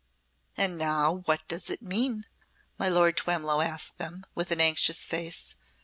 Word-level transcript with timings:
"And 0.57 0.79
now 0.79 1.17
what 1.25 1.47
does 1.47 1.69
it 1.69 1.83
mean?" 1.83 2.25
my 2.79 2.89
Lord 2.89 3.15
Twemlow 3.17 3.61
asked 3.61 3.99
them, 3.99 4.23
with 4.33 4.49
an 4.49 4.59
anxious 4.59 5.05
face. 5.05 5.53